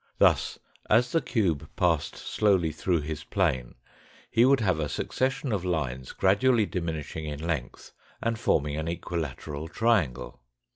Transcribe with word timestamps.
Thus, 0.17 0.57
as 0.89 1.11
the 1.11 1.21
cube 1.21 1.69
passed 1.75 2.15
slowly 2.15 2.71
through 2.71 3.01
his 3.01 3.23
plane, 3.23 3.75
he 4.31 4.45
would 4.45 4.59
have 4.59 4.79
a 4.79 4.89
suc 4.89 5.13
cession 5.13 5.51
of 5.51 5.63
lines 5.63 6.11
gradually 6.11 6.65
diminishing 6.65 7.25
in 7.25 7.39
length 7.45 7.91
and 8.19 8.39
forming 8.39 8.77
an 8.77 8.87
equilateral 8.87 9.67
triangle. 9.67 10.41